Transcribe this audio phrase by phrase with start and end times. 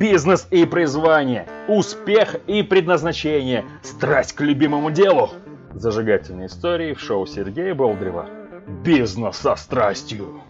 [0.00, 5.28] Бизнес и призвание, успех и предназначение, страсть к любимому делу.
[5.74, 8.26] Зажигательные истории в шоу Сергея Болдрева.
[8.82, 10.40] Бизнес со страстью.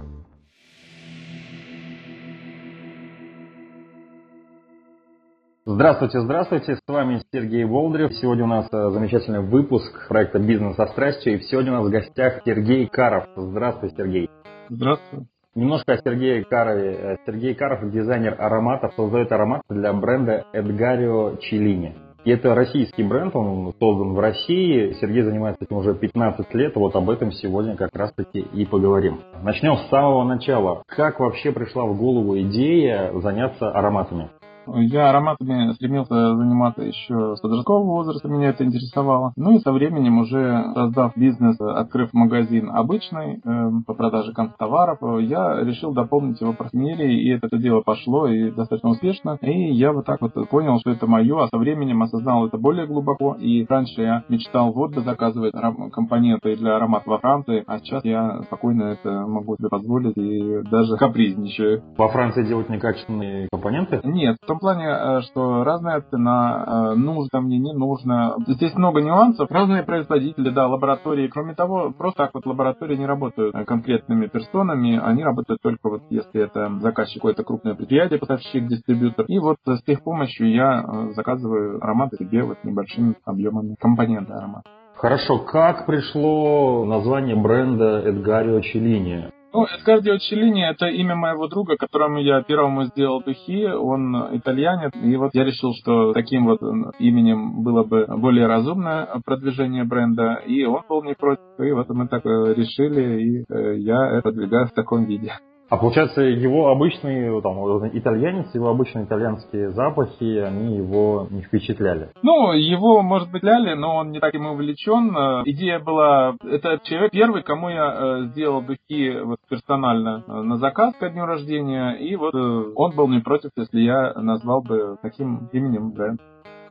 [5.66, 8.12] Здравствуйте, здравствуйте, с вами Сергей Болдырев.
[8.14, 11.90] Сегодня у нас э, замечательный выпуск проекта «Бизнес со страстью», и сегодня у нас в
[11.90, 13.24] гостях Сергей Каров.
[13.34, 14.30] Здравствуй, Сергей.
[14.68, 15.26] Здравствуй.
[15.56, 16.94] Немножко о Сергее Карове.
[16.94, 21.96] Э, Сергей Каров– дизайнер ароматов, создает ароматы для бренда Эдгарио Челини.
[22.24, 24.92] И это российский бренд, он создан в России.
[25.00, 29.22] Сергей занимается этим уже 15 лет, вот об этом сегодня как раз-таки и поговорим.
[29.42, 30.84] Начнем с самого начала.
[30.86, 34.30] Как вообще пришла в голову идея заняться ароматами?
[34.66, 39.32] Я ароматами стремился заниматься еще с подросткового возраста, меня это интересовало.
[39.36, 45.60] Ну и со временем уже создав бизнес, открыв магазин обычный э, по продаже констоваров, я
[45.62, 49.38] решил дополнить его парфюмерией, и это дело пошло и достаточно успешно.
[49.40, 52.86] И я вот так вот понял, что это мое, а со временем осознал это более
[52.86, 53.36] глубоко.
[53.38, 55.54] И раньше я мечтал вот бы заказывать
[55.92, 60.96] компоненты для аромата во Франции, а сейчас я спокойно это могу себе позволить и даже
[60.98, 61.82] капризничаю.
[61.96, 64.00] Во Франции делать некачественные компоненты?
[64.04, 68.34] Нет, том плане, э, что разная цена, э, нужно мне, не нужно.
[68.48, 69.48] Здесь много нюансов.
[69.48, 71.28] Разные производители, да, лаборатории.
[71.28, 74.98] Кроме того, просто так вот лаборатории не работают конкретными персонами.
[74.98, 79.26] Они работают только вот если это заказчик какое-то крупное предприятие, поставщик, дистрибьютор.
[79.26, 84.68] И вот с их помощью я э, заказываю ароматы себе вот небольшими объемами компоненты аромата.
[84.96, 89.30] Хорошо, как пришло название бренда Эдгарио Челлини?
[89.52, 93.66] Ну, Эдгардио Челлини– это имя моего друга, которому я первому сделал духи.
[93.66, 94.92] Он итальянец.
[95.02, 96.60] И вот я решил, что таким вот
[97.00, 100.34] именем было бы более разумное продвижение бренда.
[100.46, 101.42] И он был не против.
[101.58, 105.32] И вот мы так решили, и э, я это двигаю в таком виде.
[105.70, 107.56] А получается, его обычный там,
[107.96, 112.10] итальянец, его обычные итальянские запахи, они его не впечатляли?
[112.22, 115.10] Ну, его, может быть, ляли, но он не так им увлечен.
[115.46, 120.92] Идея была, это человек первый, кому я э, сделал духи вот, персонально э, на заказ
[120.98, 125.48] ко дню рождения, и вот э, он был не против, если я назвал бы таким
[125.52, 126.20] именем бренд.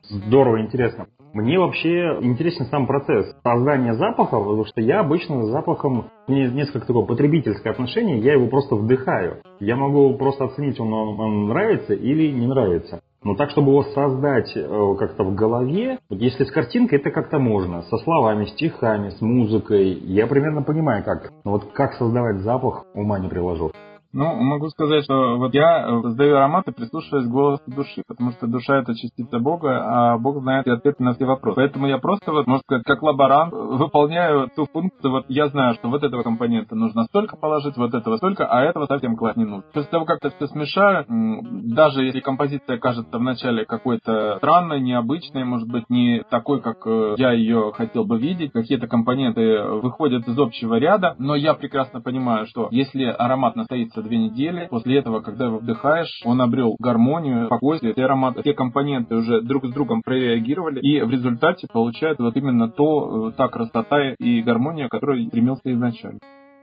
[0.10, 1.08] Здорово, интересно.
[1.34, 6.88] Мне вообще интересен сам процесс создания запаха, потому что я обычно с запахом, мне несколько
[6.88, 9.38] такое потребительское отношение, я его просто вдыхаю.
[9.60, 13.02] Я могу просто оценить, он вам нравится или не нравится.
[13.24, 17.38] Но так, чтобы его создать э, как-то в голове, вот если с картинкой, это как-то
[17.38, 17.82] можно.
[17.84, 19.92] Со словами, стихами, с музыкой.
[19.92, 21.30] Я примерно понимаю, как.
[21.44, 23.72] Но вот как создавать запах, ума не приложу.
[24.12, 28.48] Ну, могу сказать, что вот я э, создаю ароматы, прислушиваясь к голосу души, потому что
[28.48, 31.58] душа это частица Бога, а Бог знает и ответы на все вопросы.
[31.58, 35.90] Поэтому я просто, вот, можно сказать, как лаборант, выполняю ту функцию, вот я знаю, что
[35.90, 39.64] вот этого компонента нужно столько положить, вот этого столько, а этого совсем класть не нужно.
[39.74, 45.68] После того, как это все смешаю, даже если композиция кажется вначале какой-то странной, необычной, может
[45.70, 50.80] быть, не такой, как э, я ее хотел бы видеть, какие-то компоненты выходят из общего
[50.80, 54.68] ряда, но я прекрасно понимаю, что если аромат настоится две недели.
[54.70, 59.72] После этого, когда вдыхаешь, он обрел гармонию, спокойствие, все ароматы, все компоненты уже друг с
[59.72, 65.28] другом прореагировали, и в результате получает вот именно то, э, та красота и гармония, которой
[65.28, 66.20] стремился изначально.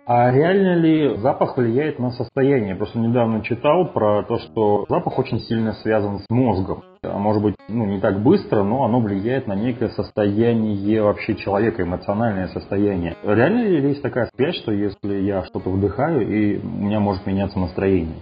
[0.08, 2.76] А реально ли запах влияет на состояние?
[2.76, 6.84] Просто недавно читал про то, что запах очень сильно связан с мозгом.
[7.02, 11.82] А может быть, ну, не так быстро, но оно влияет на некое состояние вообще человека,
[11.82, 13.16] эмоциональное состояние.
[13.24, 17.58] Реально ли есть такая связь, что если я что-то вдыхаю, и у меня может меняться
[17.58, 18.18] настроение?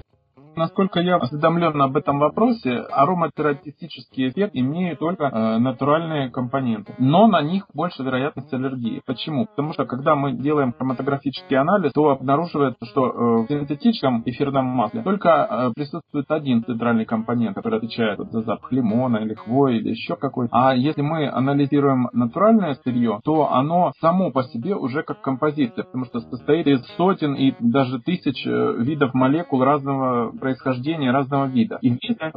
[0.57, 6.95] Насколько я осведомлен об этом вопросе, ароматерапевтический эффект имеет только э, натуральные компоненты.
[6.99, 9.03] Но на них больше вероятность аллергии.
[9.05, 9.47] Почему?
[9.47, 15.03] Потому что когда мы делаем хроматографический анализ, то обнаруживается, что э, в синтетическом эфирном масле
[15.03, 19.91] только э, присутствует один центральный компонент, который отвечает вот, за запах лимона или хвои или
[19.91, 20.51] еще какой-то.
[20.53, 26.05] А если мы анализируем натуральное сырье, то оно само по себе уже как композиция, потому
[26.05, 31.79] что состоит из сотен и даже тысяч э, видов молекул разного происхождения разного вида.
[31.81, 32.31] И вместе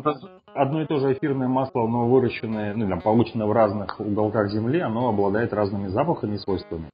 [0.56, 4.80] одно и то же эфирное масло, оно выращенное, ну, там, получено в разных уголках Земли,
[4.80, 6.90] оно обладает разными запахами и свойствами.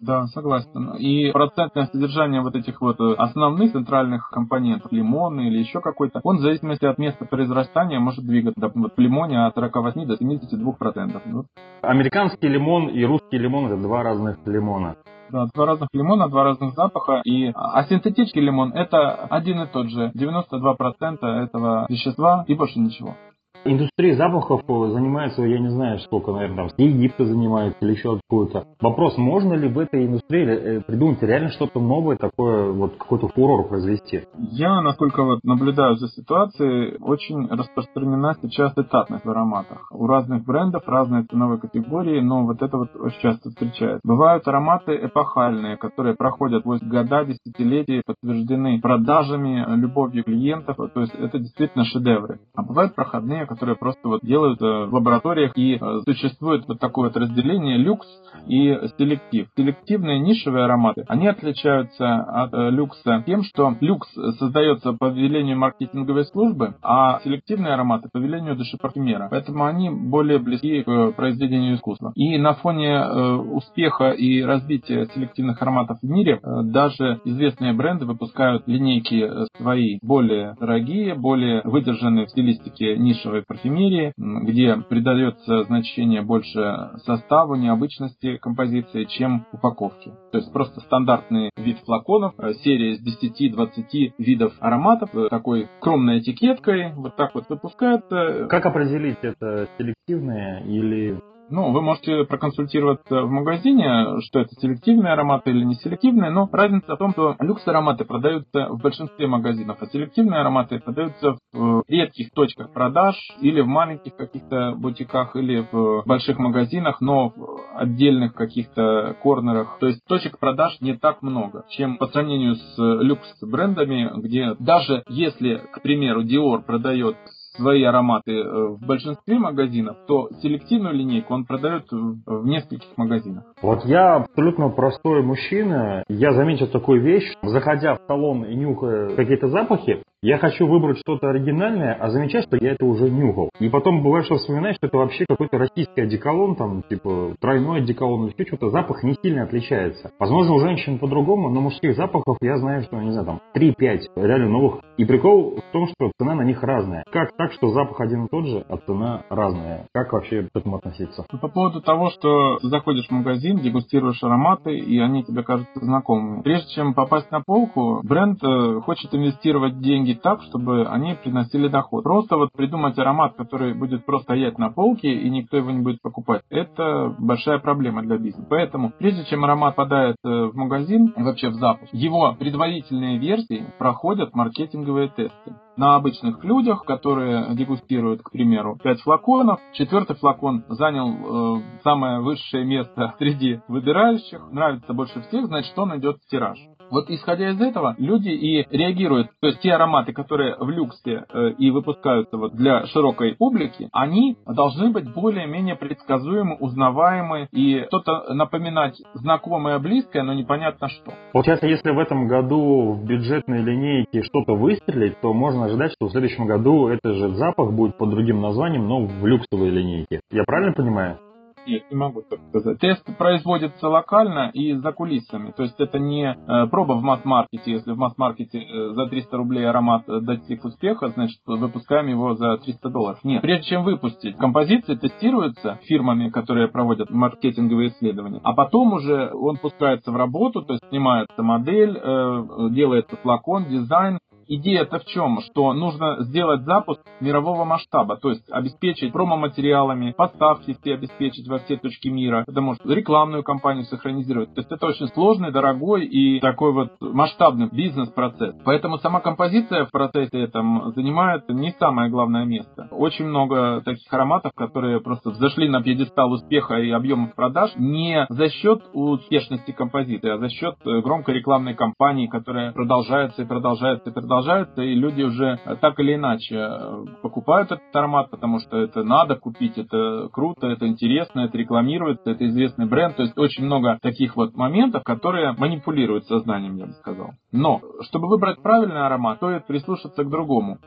[0.00, 0.94] Да, согласен.
[0.98, 6.38] И процентное содержание вот этих вот э, основных центральных компонентов, лимона или еще какой-то, он
[6.38, 8.60] в зависимости от места произрастания может двигаться.
[8.60, 11.22] Допустим, вот в лимоне от 48 до 72 процентов.
[11.26, 11.46] Вот.
[11.82, 14.96] Американский лимон и русский лимон это два разных лимона.
[15.30, 17.22] Да, два разных лимона, два разных запаха.
[17.24, 20.12] И, а синтетический лимон это один и тот же.
[20.14, 23.16] 92% этого вещества и больше ничего.
[23.66, 28.66] Индустрия запахов занимается, я не знаю, сколько, наверное, там, с Египта занимается или еще откуда-то.
[28.80, 33.66] Вопрос, можно ли в этой индустрии э, придумать реально что-то новое, такое, вот какой-то фурор
[33.66, 34.24] произвести?
[34.36, 39.90] Я, насколько вот наблюдаю за ситуацией, очень распространена сейчас этапность в ароматах.
[39.92, 44.00] У разных брендов разные ценовые категории, но вот это вот очень часто встречается.
[44.04, 51.38] Бывают ароматы эпохальные, которые проходят вот года, десятилетия, подтверждены продажами, любовью клиентов, то есть это
[51.38, 52.40] действительно шедевры.
[52.54, 57.08] А бывают проходные, которые просто вот делают э, в лабораториях и э, существует вот такое
[57.08, 58.06] вот разделение люкс
[58.48, 59.48] и селектив.
[59.56, 64.08] Селективные нишевые ароматы, они отличаются от э, люкса тем, что люкс
[64.38, 69.28] создается по велению маркетинговой службы, а селективные ароматы по велению душепарфюмера.
[69.30, 72.12] Поэтому они более близки к произведению искусства.
[72.16, 79.30] И на фоне успеха и развития селективных ароматов в мире даже известные бренды выпускают линейки
[79.56, 88.36] свои более дорогие, более выдержанные в стилистике нишевой парфюмерии, где придается значение больше составу, необычности
[88.38, 90.12] композиции, чем упаковки.
[90.32, 96.20] То есть просто стандартный вид флаконов, э, серия из 10-20 видов ароматов, э, такой скромной
[96.20, 98.46] этикеткой, вот так вот выпускается.
[98.48, 101.18] Как определить, это селективные или
[101.50, 106.94] ну, вы можете проконсультироваться в магазине, что это селективные ароматы или не селективные, но разница
[106.94, 112.72] в том, что люкс-ароматы продаются в большинстве магазинов, а селективные ароматы продаются в редких точках
[112.72, 119.78] продаж или в маленьких каких-то бутиках, или в больших магазинах, но в отдельных каких-то корнерах.
[119.80, 125.60] То есть точек продаж не так много, чем по сравнению с люкс-брендами, где даже если,
[125.72, 127.16] к примеру, Dior продает
[127.56, 133.44] свои ароматы э, в большинстве магазинов, то селективную линейку он продает в нескольких магазинах.
[133.62, 139.48] Вот я абсолютно простой мужчина, я заметил такую вещь, заходя в салон и нюхая какие-то
[139.48, 143.50] запахи, я хочу выбрать что-то оригинальное, а замечать, что я это уже нюхал.
[143.60, 148.28] И потом бывает, что вспоминаешь, что это вообще какой-то российский одеколон, там, типа, тройной одеколон
[148.28, 150.12] еще что-то, запах не сильно отличается.
[150.18, 154.48] Возможно, у женщин по-другому, но мужских запахов я знаю, что, не знаю, там, 3-5 реально
[154.48, 154.80] новых.
[154.96, 157.04] И прикол в том, что цена на них разная.
[157.12, 159.88] Как так, что запах один и тот же, а цена разная?
[159.92, 161.26] Как вообще к этому относиться?
[161.38, 166.40] По поводу того, что ты заходишь в магазин, дегустируешь ароматы, и они тебе кажутся знакомыми.
[166.40, 172.04] Прежде чем попасть на полку, бренд э, хочет инвестировать деньги так, чтобы они приносили доход.
[172.04, 176.00] Просто вот придумать аромат, который будет просто стоять на полке и никто его не будет
[176.00, 178.46] покупать, это большая проблема для бизнеса.
[178.48, 184.34] Поэтому прежде чем аромат попадает э, в магазин вообще в запуск, его предварительные версии проходят
[184.34, 189.60] маркетинговые тесты на обычных людях, которые дегустируют, к примеру, 5 флаконов.
[189.72, 196.18] Четвертый флакон занял э, самое высшее место среди выбирающих, нравится больше всех, значит, он идет
[196.18, 196.58] в тираж.
[196.90, 201.50] Вот исходя из этого, люди и реагируют, то есть те ароматы, которые в люксе э,
[201.58, 209.00] и выпускаются вот для широкой публики, они должны быть более-менее предсказуемы, узнаваемы и что-то напоминать
[209.14, 211.12] знакомое, близкое, но непонятно что.
[211.32, 216.10] Получается, если в этом году в бюджетной линейке что-то выстрелить, то можно ожидать, что в
[216.10, 220.20] следующем году этот же запах будет под другим названием, но в люксовой линейке.
[220.30, 221.18] Я правильно понимаю?
[221.66, 222.78] Нет, не могу так сказать.
[222.78, 225.52] Тест производится локально и за кулисами.
[225.52, 227.72] То есть это не э, проба в масс-маркете.
[227.72, 232.90] Если в масс-маркете э, за 300 рублей аромат достиг успеха, значит выпускаем его за 300
[232.90, 233.18] долларов.
[233.24, 233.42] Нет.
[233.42, 238.40] Прежде чем выпустить, композиции тестируются фирмами, которые проводят маркетинговые исследования.
[238.42, 244.18] А потом уже он пускается в работу, то есть снимается модель, э, делается флакон, дизайн,
[244.46, 245.40] Идея-то в чем?
[245.40, 251.76] Что нужно сделать запуск мирового масштаба, то есть обеспечить промо-материалами, поставки все обеспечить во все
[251.76, 254.54] точки мира, потому что рекламную кампанию синхронизировать.
[254.54, 258.54] То есть это очень сложный, дорогой и такой вот масштабный бизнес-процесс.
[258.64, 262.88] Поэтому сама композиция в процессе этом занимает не самое главное место.
[262.90, 268.48] Очень много таких ароматов, которые просто взошли на пьедестал успеха и объемов продаж не за
[268.50, 274.33] счет успешности композиции, а за счет громкой рекламной кампании, которая продолжается и продолжается и продолжается
[274.34, 279.04] продолжаются, и люди уже э, так или иначе э, покупают этот аромат, потому что это
[279.04, 283.16] надо купить, это круто, это интересно, это рекламируется, это известный бренд.
[283.16, 287.30] То есть очень много таких вот моментов, которые манипулируют сознанием, я бы сказал.
[287.52, 290.78] Но, чтобы выбрать правильный аромат, стоит прислушаться к другому.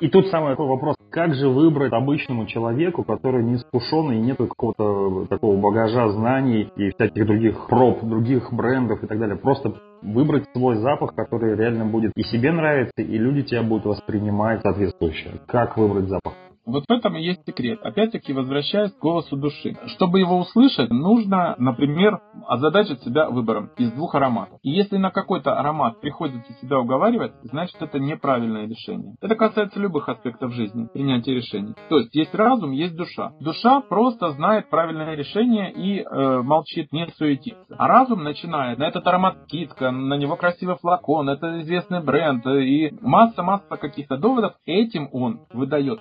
[0.00, 4.36] И тут самый такой вопрос, как же выбрать обычному человеку, который не искушенный и нет
[4.38, 9.36] какого-то такого багажа знаний и всяких других проб, других брендов и так далее.
[9.36, 14.62] Просто выбрать свой запах, который реально будет и себе нравиться, и люди тебя будут воспринимать
[14.62, 15.40] соответствующе.
[15.46, 16.34] Как выбрать запах?
[16.64, 17.80] Вот в этом и есть секрет.
[17.82, 19.76] Опять-таки, возвращаясь к голосу души.
[19.96, 24.58] Чтобы его услышать, нужно, например, озадачить себя выбором из двух ароматов.
[24.62, 29.14] И если на какой-то аромат приходится себя уговаривать, значит это неправильное решение.
[29.20, 31.74] Это касается любых аспектов жизни, принятия решений.
[31.88, 33.32] То есть есть разум, есть душа.
[33.40, 37.74] Душа просто знает правильное решение и э, молчит, не суетится.
[37.76, 42.92] А разум начинает на этот аромат скидка, на него красивый флакон, это известный бренд и
[43.00, 44.54] масса-масса каких-то доводов.
[44.64, 46.00] Этим он выдает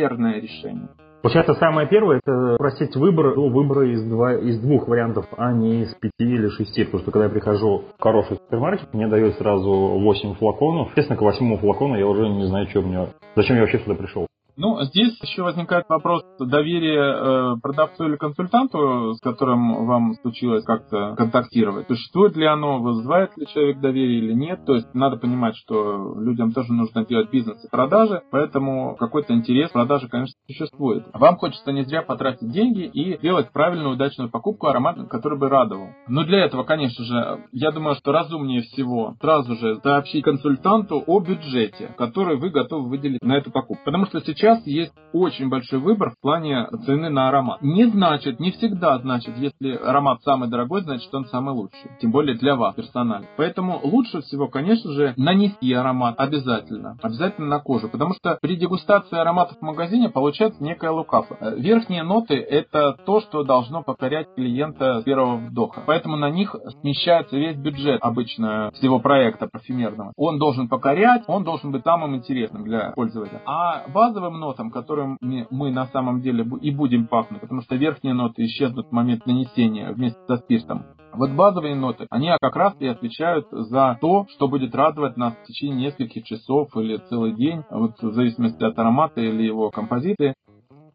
[0.00, 0.88] неверное решение.
[1.22, 5.82] Получается, самое первое, это просить выбор до выбора из, два, из двух вариантов, а не
[5.82, 6.84] из пяти или шести.
[6.84, 10.88] Потому что когда я прихожу в хороший супермаркет, мне дают сразу 8 флаконов.
[10.88, 14.26] Естественно, к восьмому флакону я уже не знаю, что мне, зачем я вообще сюда пришел.
[14.60, 21.14] Ну, здесь еще возникает вопрос доверия э, продавцу или консультанту, с которым вам случилось как-то
[21.16, 21.86] контактировать.
[21.86, 24.66] Существует ли оно, вызывает ли человек доверие или нет.
[24.66, 29.70] То есть надо понимать, что людям тоже нужно делать бизнес и продажи, поэтому какой-то интерес
[29.70, 31.06] продажи, конечно, существует.
[31.14, 35.88] Вам хочется не зря потратить деньги и сделать правильную, удачную покупку аромата, который бы радовал.
[36.06, 41.20] Но для этого, конечно же, я думаю, что разумнее всего сразу же сообщить консультанту о
[41.20, 43.86] бюджете, который вы готовы выделить на эту покупку.
[43.86, 47.62] Потому что сейчас сейчас есть очень большой выбор в плане цены на аромат.
[47.62, 51.90] Не значит, не всегда значит, если аромат самый дорогой, значит он самый лучший.
[52.00, 53.26] Тем более для вас персонально.
[53.36, 56.96] Поэтому лучше всего, конечно же, нанести аромат обязательно.
[57.02, 57.88] Обязательно на кожу.
[57.88, 61.36] Потому что при дегустации ароматов в магазине получается некая лукавка.
[61.40, 65.82] Э, верхние ноты это то, что должно покорять клиента с первого вдоха.
[65.86, 70.12] Поэтому на них смещается весь бюджет обычно всего проекта парфюмерного.
[70.16, 73.42] Он должен покорять, он должен быть самым интересным для пользователя.
[73.44, 78.44] А базовым нотам, которым мы на самом деле и будем пахнуть, потому что верхние ноты
[78.46, 80.84] исчезнут в момент нанесения вместе со спиртом.
[81.12, 85.46] Вот базовые ноты, они как раз и отвечают за то, что будет радовать нас в
[85.46, 90.34] течение нескольких часов или целый день, вот в зависимости от аромата или его композиции.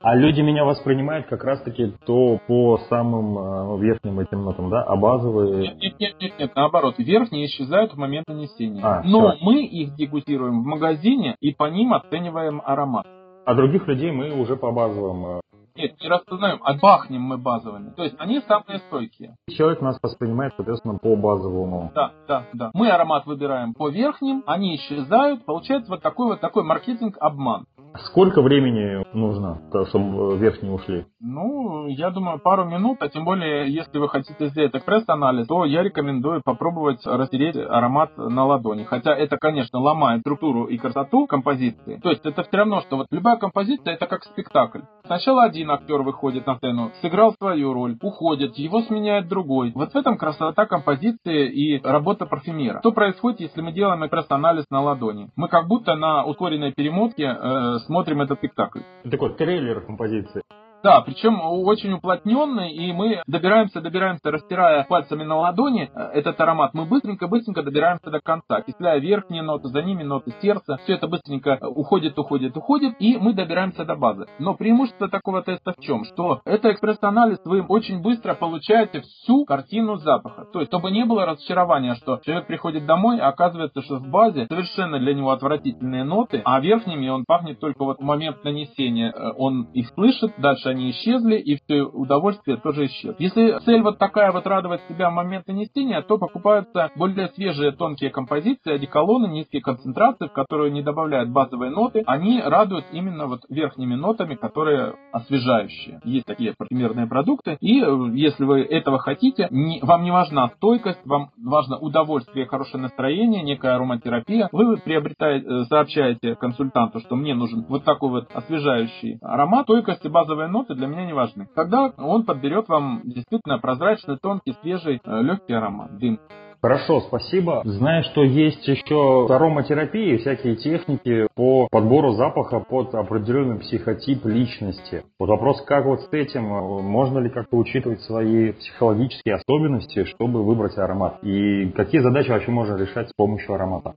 [0.01, 4.95] А люди меня воспринимают как раз-таки то по самым э, верхним этим нотам, да, а
[4.95, 5.73] базовые...
[5.79, 8.83] Нет, нет, нет, нет, наоборот, верхние исчезают в момент нанесения.
[8.83, 9.43] А, Но все.
[9.43, 13.07] мы их дегустируем в магазине и по ним оцениваем аромат.
[13.45, 15.37] А других людей мы уже по базовым...
[15.37, 15.39] Э,
[15.75, 17.91] Нет, не распознаем, а бахнем мы базовыми.
[17.91, 19.35] То есть они самые стойкие.
[19.55, 21.91] Человек нас воспринимает, соответственно, по базовому.
[21.93, 22.71] Да, да, да.
[22.73, 25.45] Мы аромат выбираем по верхним, они исчезают.
[25.45, 27.65] Получается вот такой вот такой маркетинг-обман.
[28.05, 31.05] Сколько времени нужно, чтобы верхние ушли?
[31.19, 35.83] Ну, я думаю, пару минут, а тем более, если вы хотите сделать экспресс-анализ, то я
[35.83, 38.83] рекомендую попробовать растереть аромат на ладони.
[38.83, 41.99] Хотя это, конечно, ломает структуру и красоту композиции.
[42.01, 44.81] То есть это все равно, что вот любая композиция это как спектакль.
[45.05, 49.71] Сначала один актер выходит на сцену, сыграл свою роль, уходит, его сменяет другой.
[49.75, 52.79] Вот в этом красота композиции и работа парфюмера.
[52.79, 55.29] Что происходит, если мы делаем экспресс-анализ на ладони?
[55.35, 58.81] Мы как будто на ускоренной перемотке э, смотрим этот спектакль.
[59.09, 60.41] Такой трейлер композиции.
[60.85, 66.75] Да, причем очень уплотненный, и мы добираемся, добираемся, растирая пальцами на ладони э, этот аромат.
[66.75, 70.77] Мы быстренько-быстренько добираемся до конца, окисляя верхние ноты, за ними ноты сердца.
[70.83, 74.27] Все это быстренько уходит, уходит, уходит, и мы добираемся до базы.
[74.37, 76.03] Но преимущество такого теста в чем?
[76.03, 80.45] Что это экспресс-анализ, вы очень быстро получаете всю картину запаха.
[80.53, 84.45] То есть, чтобы не было разочарования, что человек приходит домой, а оказывается, что в базе
[84.45, 89.11] совершенно для него отвратительные ноты, а верхними он пахнет только вот в момент нанесения.
[89.11, 93.15] Э, он их слышит, дальше они исчезли, и все удовольствие тоже исчез.
[93.19, 98.09] Если цель вот такая вот радовать себя в момент нанесения, то покупаются более свежие тонкие
[98.09, 102.03] композиции, одеколоны, низкие концентрации, в которые не добавляют базовые ноты.
[102.05, 106.01] Они радуют именно вот верхними нотами, которые освежающие.
[106.03, 110.99] Есть такие парфюмерные продукты, и э, если вы этого хотите, не, вам не важна стойкость,
[111.05, 117.65] вам важно удовольствие, хорошее настроение, некая ароматерапия, вы приобретаете, э, сообщаете консультанту, что мне нужен
[117.69, 121.47] вот такой вот освежающий аромат, стойкость и базовые ноты для меня не важны.
[121.53, 126.19] Тогда он подберет вам действительно прозрачный, тонкий, свежий, э, легкий аромат, дым.
[126.65, 127.61] Хорошо, спасибо.
[127.63, 135.03] Знаю, что есть еще ароматерапии, всякие техники по подбору запаха под определенный психотип личности.
[135.19, 140.75] Вот вопрос, как вот с этим, можно ли как-то учитывать свои психологические особенности, чтобы выбрать
[140.79, 141.23] аромат?
[141.23, 143.93] И какие задачи вообще можно решать с помощью аромата?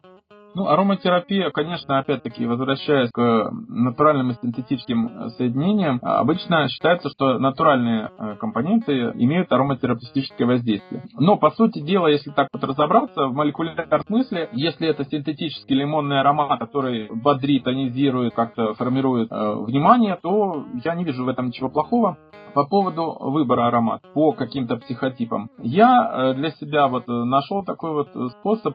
[0.58, 8.34] Ну, ароматерапия, конечно, опять-таки, возвращаясь к натуральным и синтетическим соединениям, обычно считается, что натуральные э,
[8.40, 11.04] компоненты имеют ароматерапевтическое воздействие.
[11.16, 16.18] Но, по сути дела, если так вот разобраться, в молекулярном смысле, если это синтетический лимонный
[16.18, 21.68] аромат, который бодрит, тонизирует, как-то формирует э, внимание, то я не вижу в этом ничего
[21.68, 22.18] плохого.
[22.54, 25.50] По поводу выбора аромат по каким-то психотипам.
[25.58, 28.74] Я э, для себя вот нашел такой вот способ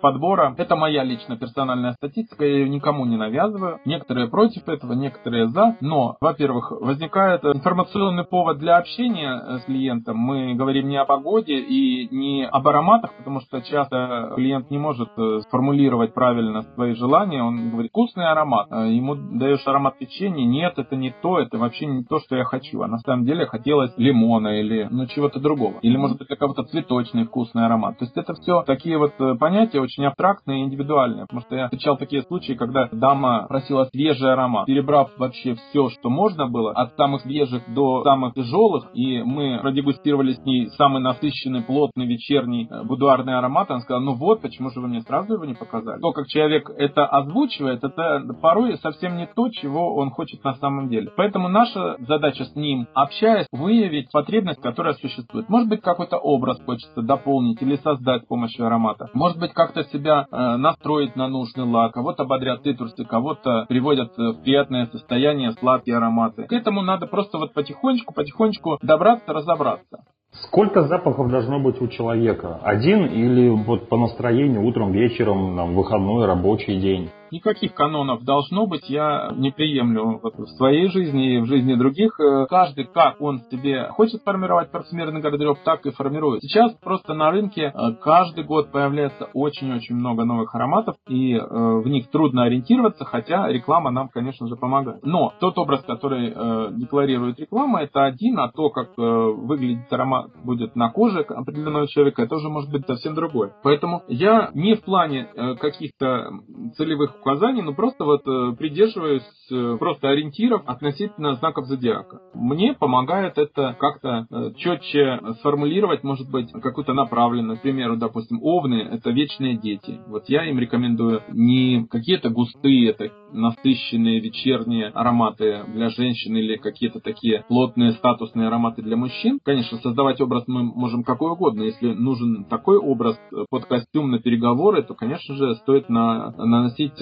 [0.00, 0.54] подбора.
[0.56, 3.80] Это моя личная персональная статистика, я ее никому не навязываю.
[3.84, 5.76] Некоторые против этого, некоторые за.
[5.80, 10.16] Но, во-первых, возникает информационный повод для общения с клиентом.
[10.18, 15.10] Мы говорим не о погоде и не об ароматах, потому что часто клиент не может
[15.48, 17.42] сформулировать правильно свои желания.
[17.42, 18.70] Он говорит, вкусный аромат.
[18.70, 22.82] Ему даешь аромат печенья, нет, это не то, это вообще не то, что я хочу.
[22.82, 25.78] А на самом деле хотелось лимона или ну, чего-то другого.
[25.82, 27.98] Или может быть какого-то цветочный вкусный аромат.
[27.98, 31.22] То есть это все такие вот э, понятия очень абстрактные и индивидуальные.
[31.22, 36.10] Потому что я встречал такие случаи, когда дама просила свежий аромат, перебрав вообще все, что
[36.10, 41.62] можно было, от самых свежих до самых тяжелых, и мы продегустировали с ней самый насыщенный,
[41.62, 45.44] плотный вечерний э, будуарный аромат, она сказала, ну вот, почему же вы мне сразу его
[45.44, 46.00] не показали?
[46.00, 50.88] То, как человек это озвучивает, это порой совсем не то, чего он хочет на самом
[50.88, 51.10] деле.
[51.16, 55.48] Поэтому наша задача с ним, общаясь, выявить потребность, которая существует.
[55.48, 59.08] Может быть, какой-то образ хочется дополнить или создать с помощью аромата.
[59.14, 61.92] Может быть, как-то себя э, настроить на нужный лад.
[61.92, 66.44] Кого-то бодрят цитрусы, кого-то приводят э, в приятное состояние сладкие ароматы.
[66.44, 70.04] К этому надо просто вот потихонечку, потихонечку добраться, разобраться.
[70.42, 72.58] Сколько запахов должно быть у человека?
[72.62, 77.10] Один или вот по настроению утром, вечером, там, выходной, рабочий день?
[77.34, 82.20] Никаких канонов должно быть, я не приемлю вот в своей жизни и в жизни других.
[82.20, 86.42] Э, каждый, как он себе хочет формировать парфюмерный гардероб, так и формирует.
[86.42, 91.88] Сейчас просто на рынке э, каждый год появляется очень-очень много новых ароматов, и э, в
[91.88, 95.04] них трудно ориентироваться, хотя реклама нам, конечно же, помогает.
[95.04, 96.34] Но тот образ, который
[96.78, 102.36] декларирует реклама, это один, а то, как выглядит аромат будет на коже определенного человека, это
[102.36, 103.54] уже может быть совсем другое.
[103.64, 105.26] Поэтому я не в плане
[105.58, 106.30] каких-то
[106.76, 112.20] целевых указаний, но просто вот э, придерживаюсь э, просто ориентиров относительно знаков зодиака.
[112.34, 117.60] Мне помогает это как-то э, четче сформулировать, может быть, какую-то направленность.
[117.60, 120.00] К примеру, допустим, овны– это вечные дети.
[120.06, 127.00] Вот я им рекомендую не какие-то густые, это насыщенные вечерние ароматы для женщин или какие-то
[127.00, 129.40] такие плотные статусные ароматы для мужчин.
[129.42, 131.62] Конечно, создавать образ мы можем какой угодно.
[131.62, 133.18] Если нужен такой образ
[133.50, 137.00] под костюм на переговоры, то, конечно же, стоит на, наносить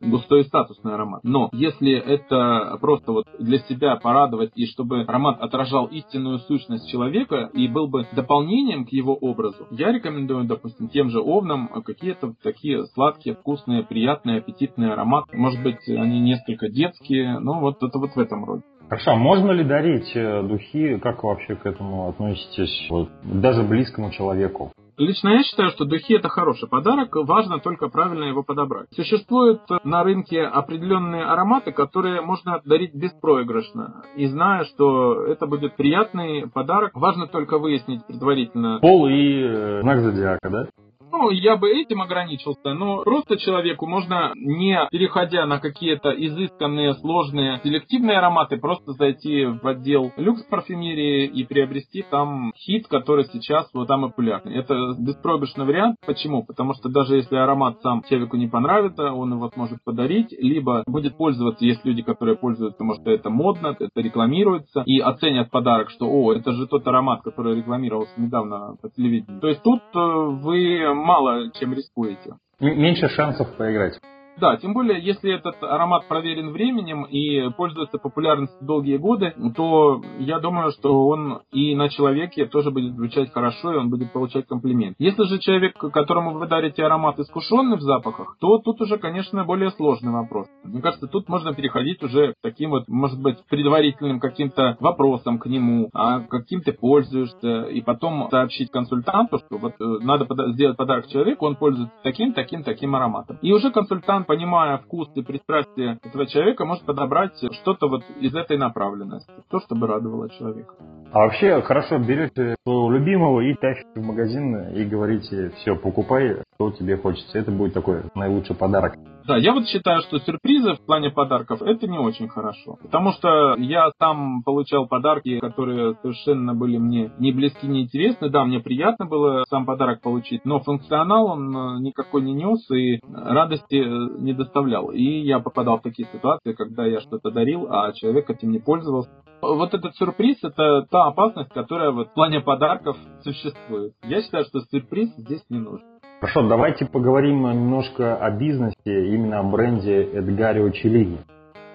[0.00, 1.22] густой статусный аромат.
[1.24, 7.50] Но если это просто вот для себя порадовать и чтобы аромат отражал истинную сущность человека
[7.52, 12.86] и был бы дополнением к его образу, я рекомендую, допустим, тем же овнам какие-то такие
[12.94, 15.36] сладкие, вкусные, приятные, аппетитные ароматы.
[15.36, 18.62] Может быть, они несколько детские, но вот это вот в этом роде.
[18.90, 23.62] Хорошо, а можно ли дарить э, духи, как вы вообще к этому относитесь, вот, даже
[23.62, 24.72] близкому человеку?
[24.96, 28.88] Лично я считаю, что духи это хороший подарок, важно только правильно его подобрать.
[28.90, 34.02] Существуют на рынке определенные ароматы, которые можно дарить беспроигрышно.
[34.16, 38.80] И зная, что это будет приятный подарок, важно только выяснить предварительно.
[38.80, 40.66] Пол и э, знак зодиака, да?
[41.10, 47.60] Ну, я бы этим ограничился, но просто человеку можно, не переходя на какие-то изысканные, сложные,
[47.62, 53.88] селективные ароматы, просто зайти в отдел люкс парфюмерии и приобрести там хит, который сейчас вот
[53.88, 54.54] там популярный.
[54.56, 55.96] Это беспроигрышный вариант.
[56.06, 56.44] Почему?
[56.44, 61.16] Потому что даже если аромат сам человеку не понравится, он его сможет подарить, либо будет
[61.16, 66.06] пользоваться, есть люди, которые пользуются, потому что это модно, это рекламируется, и оценят подарок, что,
[66.06, 69.40] о, это же тот аромат, который рекламировался недавно по телевидению.
[69.40, 72.34] То есть тут э, вы мало чем рискуете.
[72.60, 73.98] Меньше шансов поиграть.
[74.40, 80.40] Да, тем более, если этот аромат проверен временем и пользуется популярностью долгие годы, то я
[80.40, 84.96] думаю, что он и на человеке тоже будет звучать хорошо, и он будет получать комплимент.
[84.98, 89.70] Если же человек, которому вы дарите аромат искушенный в запахах, то тут уже, конечно, более
[89.72, 90.46] сложный вопрос.
[90.64, 95.46] Мне кажется, тут можно переходить уже к таким вот, может быть, предварительным каким-то вопросам к
[95.46, 101.08] нему, а каким ты пользуешься, и потом сообщить консультанту, что вот э, надо сделать подарок
[101.08, 103.38] человеку, он пользуется таким, таким, таким ароматом.
[103.42, 108.58] И уже консультант понимая вкус и пристрастие этого человека, может подобрать что-то вот из этой
[108.58, 110.72] направленности, то, чтобы радовало человека.
[111.10, 116.70] А вообще хорошо берете своего любимого и тащите в магазин и говорите, все, покупай, что
[116.72, 117.38] тебе хочется.
[117.38, 118.96] Это будет такой наилучший подарок.
[119.26, 122.78] Да, я вот считаю, что сюрпризы в плане подарков это не очень хорошо.
[122.82, 128.28] Потому что я сам получал подарки, которые совершенно были мне не близки, не интересны.
[128.28, 133.00] Да, мне приятно было сам подарок получить, но функционал он э, никакой не нес и
[133.12, 134.90] радости э, не доставлял.
[134.90, 139.10] И я попадал в такие ситуации, когда я что-то дарил, а человек этим не пользовался.
[139.40, 143.94] Вот этот сюрприз– это та опасность, которая вот в плане подарков существует.
[144.02, 145.86] Я считаю, что сюрприз здесь не нужен.
[146.20, 151.18] Хорошо, давайте поговорим немножко о бизнесе, именно о бренде Эдгарио Челини.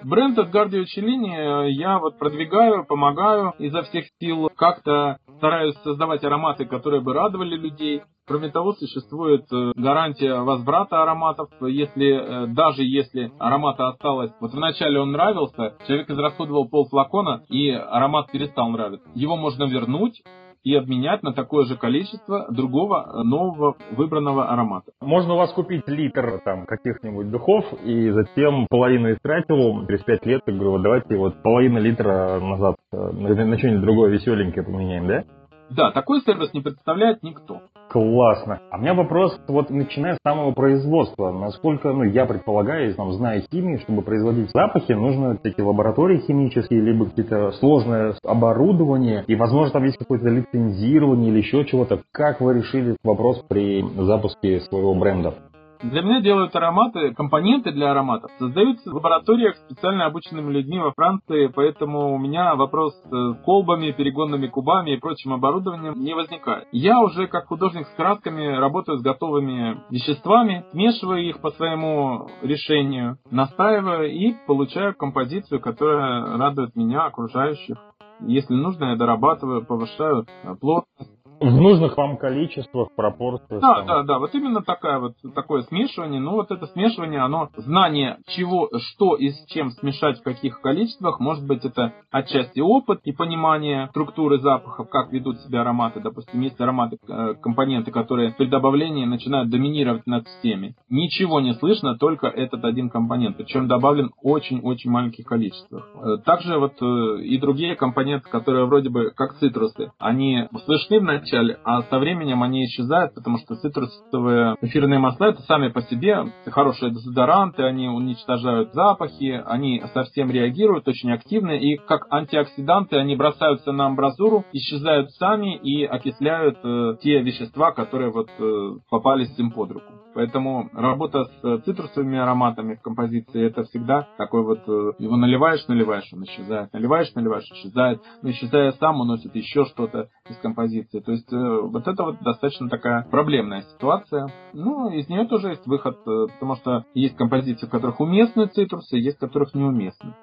[0.03, 6.65] Бренд от Гардио Челлини я вот продвигаю, помогаю изо всех сил, как-то стараюсь создавать ароматы,
[6.65, 8.03] которые бы радовали людей.
[8.27, 14.99] Кроме того, существует э, гарантия возврата ароматов, если э, даже если аромата осталось, вот вначале
[14.99, 19.07] он нравился, человек израсходовал пол флакона и аромат перестал нравиться.
[19.15, 20.21] Его можно вернуть,
[20.65, 24.91] и обменять на такое же количество другого э, нового выбранного аромата.
[24.99, 30.41] Можно у вас купить литр там каких-нибудь духов и затем половину истратил, через пять лет,
[30.45, 35.23] я говорю, давайте вот половину литра назад на что-нибудь другое веселенькое поменяем, да?
[35.69, 37.61] Да, такой сервис не представляет никто.
[37.95, 38.59] Классно.
[38.71, 43.41] А у меня вопрос, вот начиная с самого производства, насколько, ну, я предполагаю, там, зная
[43.49, 49.85] химию, чтобы производить запахи, нужно эти лаборатории химические, либо какие-то сложное оборудование, и, возможно, там
[49.85, 52.01] есть какое-то лицензирование или еще чего-то.
[52.11, 55.33] Как вы решили вопрос при запуске своего бренда?
[55.81, 61.47] Для меня делают ароматы, компоненты для ароматов создаются в лабораториях специально обученными людьми во Франции,
[61.47, 66.67] поэтому у меня вопрос с колбами, перегонными кубами и прочим оборудованием не возникает.
[66.71, 73.17] Я уже как художник с красками работаю с готовыми веществами, смешиваю их по своему решению,
[73.29, 77.77] настаиваю и получаю композицию, которая радует меня, окружающих.
[78.21, 80.25] Если нужно, я дорабатываю, повышаю
[80.61, 81.14] плотность
[81.49, 83.61] в нужных вам количествах, пропорциях.
[83.61, 83.87] Да, там.
[83.87, 86.19] да, да, вот именно такая вот, такое смешивание.
[86.19, 91.19] Ну вот это смешивание, оно, знание чего, что и с чем смешать в каких количествах,
[91.19, 95.99] может быть это отчасти опыт и понимание структуры запахов, как ведут себя ароматы.
[95.99, 100.75] Допустим, есть ароматы, э, компоненты, которые при добавлении начинают доминировать над всеми.
[100.89, 105.87] Ничего не слышно, только этот один компонент, причем добавлен очень-очень маленьких количествах.
[105.95, 111.03] Э, также вот э, и другие компоненты, которые вроде бы как цитрусы, они слышны в
[111.35, 116.25] начале, а со временем они исчезают, потому что цитрусовые эфирные масла это сами по себе
[116.45, 123.71] хорошие дезодоранты, они уничтожают запахи, они совсем реагируют очень активно, и как антиоксиданты они бросаются
[123.71, 129.71] на амбразуру, исчезают сами и окисляют э, те вещества, которые вот э, попались им под
[129.71, 129.93] руку.
[130.15, 136.09] Поэтому работа с цитрусовыми ароматами в композиции это всегда такой вот, э, его наливаешь, наливаешь,
[136.13, 141.01] он исчезает, наливаешь, наливаешь, исчезает, но исчезая сам, уносит еще что-то из композиции.
[141.01, 144.29] То есть э, вот это вот достаточно такая проблемная ситуация.
[144.53, 148.95] Ну, из нее тоже есть выход, э, потому что есть композиции, в которых уместны цитрусы,
[148.95, 150.13] есть в которых неуместны.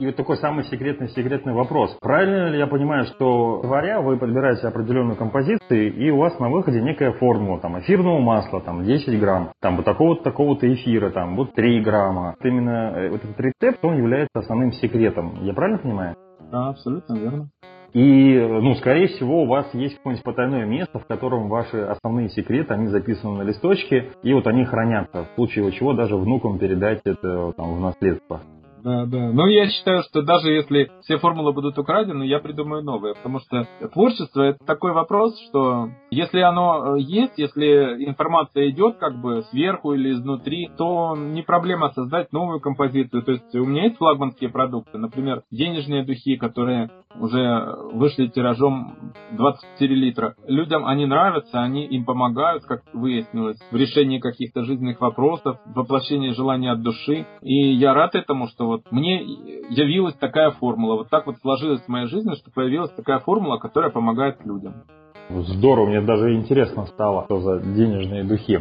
[0.00, 1.94] И вот такой самый секретный секретный вопрос.
[2.00, 6.80] Правильно ли я понимаю, что говоря, вы подбираете определенную композицию, и у вас на выходе
[6.80, 11.52] некая формула, там, эфирного масла, там, 10 грамм, там, вот такого-то, такого-то эфира, там, вот
[11.52, 12.34] 3 грамма.
[12.40, 15.34] Вот именно э, вот этот рецепт, он является основным секретом.
[15.42, 16.16] Я правильно понимаю?
[16.50, 17.48] Да, абсолютно верно.
[17.92, 22.72] И, ну, скорее всего, у вас есть какое-нибудь потайное место, в котором ваши основные секреты,
[22.72, 27.52] они записаны на листочке, и вот они хранятся, в случае чего даже внукам передать это
[27.52, 28.40] там, в наследство.
[28.82, 29.30] Да, да.
[29.32, 33.14] Но я считаю, что даже если все формулы будут украдены, я придумаю новые.
[33.14, 39.20] Потому что творчество это такой вопрос, что если оно э, есть, если информация идет как
[39.20, 43.22] бы сверху или изнутри, то не проблема создать новую композицию.
[43.22, 48.96] То есть у меня есть флагманские продукты, например, денежные духи, которые уже вышли тиражом
[49.32, 50.34] 24 литра.
[50.46, 56.70] Людям они нравятся, они им помогают, как выяснилось, в решении каких-то жизненных вопросов, воплощении желания
[56.72, 57.26] от души.
[57.42, 60.96] И я рад этому, что вот мне явилась такая формула.
[60.96, 64.84] Вот так вот сложилась в моей жизни, что появилась такая формула, которая помогает людям.
[65.28, 68.58] Здорово, мне даже интересно стало, что за денежные духи.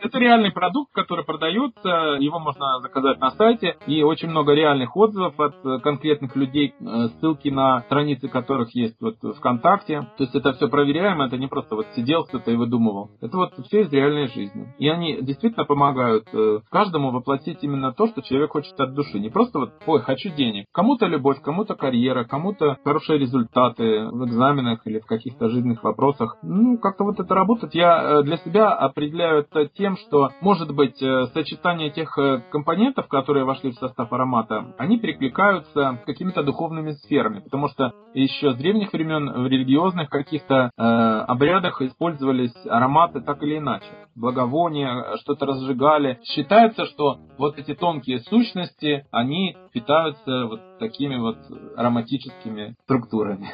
[0.00, 5.38] Это реальный продукт, который продается, его можно заказать на сайте, и очень много реальных отзывов
[5.40, 10.02] от э, конкретных людей, э, ссылки на страницы которых есть вот ВКонтакте.
[10.16, 13.10] То есть это все проверяемо, это не просто вот сидел кто-то и выдумывал.
[13.20, 14.74] Это вот все из реальной жизни.
[14.78, 19.18] И они действительно помогают э, каждому воплотить именно то, что человек хочет от души.
[19.18, 20.66] Не просто вот, ой, хочу денег.
[20.72, 26.36] Кому-то любовь, кому-то карьера, кому-то хорошие результаты в экзаменах или в каких-то жизненных вопросах.
[26.42, 27.74] Ну, как-то вот это работает.
[27.74, 33.44] Я для себя определяю это тем, что, может быть, э, сочетание тех э, компонентов, которые
[33.44, 39.44] вошли в состав аромата, они перекликаются какими-то духовными сферами, потому что еще с древних времен
[39.44, 43.86] в религиозных каких-то э, обрядах использовались ароматы так или иначе.
[44.16, 46.18] Благовония, что-то разжигали.
[46.24, 51.36] Считается, что вот эти тонкие сущности, они питаются вот такими вот
[51.76, 53.52] ароматическими структурами.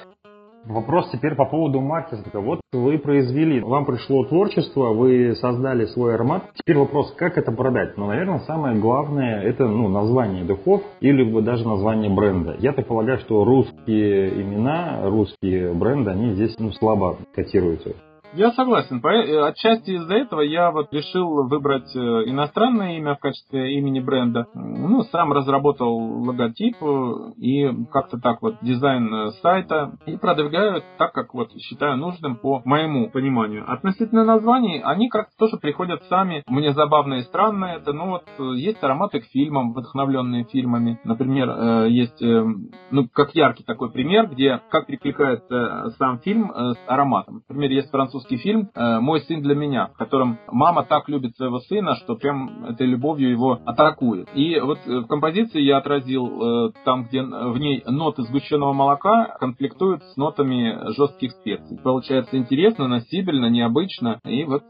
[0.64, 2.40] Вопрос теперь по поводу маркетинга.
[2.40, 6.44] Вот вы произвели, вам пришло творчество, вы создали свой аромат.
[6.54, 7.96] Теперь вопрос, как это продать?
[7.96, 12.56] Ну, наверное, самое главное это ну, название духов или даже название бренда.
[12.60, 17.94] Я так полагаю, что русские имена, русские бренды, они здесь ну, слабо котируются.
[18.34, 19.04] Я согласен.
[19.04, 24.46] Э, отчасти из-за этого я вот решил выбрать э, иностранное имя в качестве имени бренда.
[24.54, 31.34] Ну, сам разработал логотип э, и как-то так вот дизайн сайта и продвигаю так, как
[31.34, 33.70] вот считаю нужным по моему пониманию.
[33.70, 36.42] Относительно названий, они как-то тоже приходят сами.
[36.46, 38.24] Мне забавно и странно это, но вот
[38.56, 40.98] есть ароматы к фильмам, вдохновленные фильмами.
[41.04, 47.42] Например, есть, ну, как яркий такой пример, где как прикликается сам фильм с ароматом.
[47.48, 51.36] Например, есть французский французский фильм э, «Мой сын для меня», в котором мама так любит
[51.36, 54.28] своего сына, что прям этой любовью его атакует.
[54.34, 59.36] И вот э, в композиции я отразил э, там, где в ней ноты сгущенного молока
[59.38, 61.78] конфликтуют с нотами жестких специй.
[61.82, 64.20] Получается интересно, носибельно, необычно.
[64.24, 64.62] И вот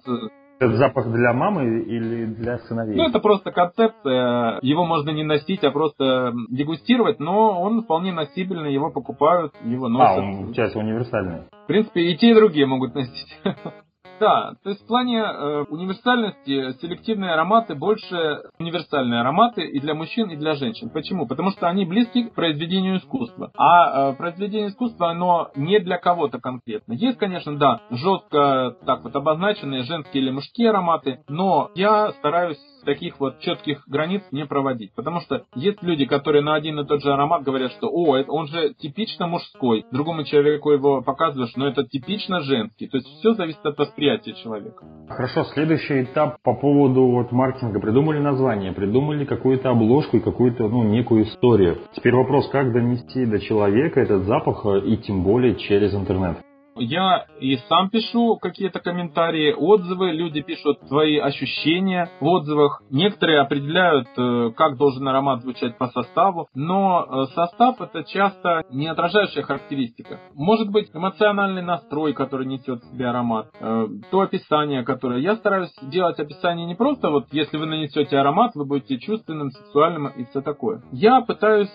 [0.63, 2.97] это запах для мамы или для сыновей?
[2.97, 4.59] Ну, это просто концепция.
[4.63, 10.19] Его можно не носить, а просто дегустировать, но он вполне носибельный, его покупают, его носят.
[10.19, 11.43] А, он часть универсальный.
[11.65, 13.39] В принципе, и те, и другие могут носить.
[14.23, 20.31] Да, то есть в плане э, универсальности селективные ароматы больше универсальные ароматы и для мужчин,
[20.31, 20.91] и для женщин.
[20.91, 21.27] Почему?
[21.27, 23.51] Потому что они близки к произведению искусства.
[23.57, 26.93] А э, произведение искусства, оно не для кого-то конкретно.
[26.93, 33.19] Есть, конечно, да, жестко так вот обозначенные женские или мужские ароматы, но я стараюсь таких
[33.19, 34.95] вот четких границ не проводить.
[34.95, 38.31] Потому что есть люди, которые на один и тот же аромат говорят, что о, это,
[38.31, 39.85] он же типично мужской.
[39.91, 42.87] Другому человеку его показываешь, но это типично женский.
[42.87, 44.85] То есть все зависит от восприятия человека.
[45.09, 47.81] Хорошо, следующий этап по поводу вот маркетинга.
[47.81, 51.79] Придумали название, придумали какую-то обложку и какую-то ну, некую историю.
[51.95, 56.39] Теперь вопрос, как донести до человека этот запах и тем более через интернет.
[56.77, 62.83] Я и сам пишу какие-то комментарии, отзывы, люди пишут свои ощущения в отзывах.
[62.91, 68.89] Некоторые определяют, э, как должен аромат звучать по составу, но э, состав это часто не
[68.89, 70.21] отражающая характеристика.
[70.35, 75.21] Может быть эмоциональный настрой, который несет в себе аромат, э, то описание, которое...
[75.21, 80.09] Я стараюсь делать описание не просто вот, если вы нанесете аромат, вы будете чувственным, сексуальным
[80.09, 80.83] и все такое.
[80.91, 81.71] Я пытаюсь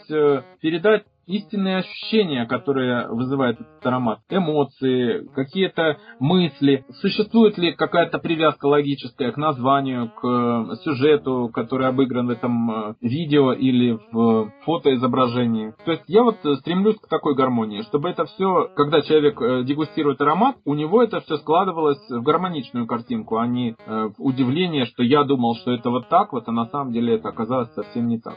[0.61, 9.31] передать истинные ощущения, которые вызывает этот аромат, эмоции, какие-то мысли, существует ли какая-то привязка логическая
[9.31, 15.73] к названию, к э, сюжету, который обыгран в этом э, видео или в фотоизображении.
[15.85, 20.21] То есть я вот стремлюсь к такой гармонии, чтобы это все, когда человек э, дегустирует
[20.21, 25.23] аромат, у него это все складывалось в гармоничную картинку, а не в удивление, что я
[25.23, 28.35] думал, что это вот так вот, а на самом деле это оказалось совсем не так.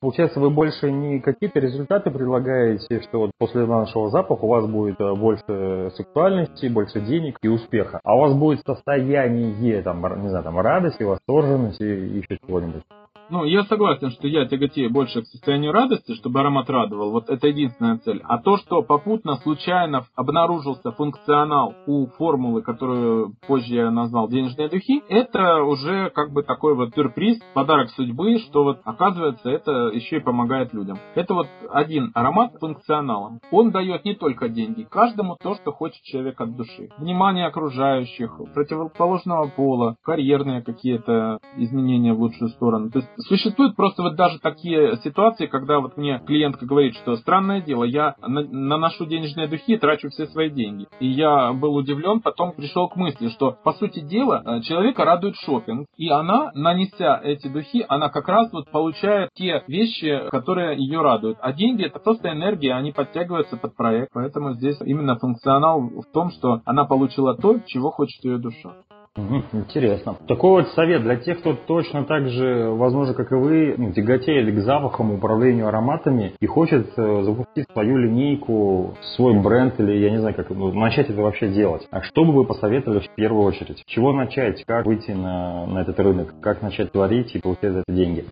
[0.00, 4.98] Получается, вы больше не какие-то результаты предлагаете, что вот после нашего запаха у вас будет
[4.98, 10.44] э, больше сексуальности, больше денег и успеха, а у вас будет состояние, там, не знаю,
[10.44, 12.82] там, радости, восторженности и еще чего-нибудь.
[13.30, 17.12] Ну, я согласен, что я тяготею больше к состоянию радости, чтобы аромат радовал.
[17.12, 18.20] Вот это единственная цель.
[18.24, 25.04] А то, что попутно, случайно обнаружился функционал у формулы, которую позже я назвал денежные духи,
[25.08, 30.20] это уже как бы такой вот сюрприз, подарок судьбы, что вот оказывается это еще и
[30.20, 30.98] помогает людям.
[31.14, 33.38] Это вот один аромат функционалом.
[33.52, 36.88] Он дает не только деньги, каждому то, что хочет человек от души.
[36.98, 42.90] Внимание окружающих, противоположного пола, карьерные какие-то изменения в лучшую сторону.
[42.90, 47.60] То есть Существуют просто вот даже такие ситуации, когда вот мне клиентка говорит, что странное
[47.60, 50.86] дело, я наношу денежные духи и трачу все свои деньги.
[51.00, 55.36] И я был удивлен, потом пришел к мысли, что по сути дела э, человека радует
[55.36, 61.00] шопинг, и она, нанеся эти духи, она как раз вот получает те вещи, которые ее
[61.00, 61.38] радуют.
[61.40, 64.10] А деньги это просто энергия, они подтягиваются под проект.
[64.12, 68.74] Поэтому здесь именно функционал в том, что она получила то, чего хочет ее душа.
[69.16, 70.16] Интересно.
[70.28, 74.54] Такой вот совет для тех, кто точно так же, возможно, как и вы, ну, тяготеет
[74.54, 80.18] к запахам, управлению ароматами и хочет э, запустить свою линейку, свой бренд или, я не
[80.18, 81.88] знаю, как ну, начать это вообще делать.
[81.90, 83.82] А что бы вы посоветовали в первую очередь?
[83.86, 84.64] Чего начать?
[84.64, 86.34] Как выйти на, на этот рынок?
[86.40, 88.26] Как начать творить и получать за это деньги?